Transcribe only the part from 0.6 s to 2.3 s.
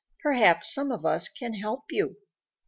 some of us can help you."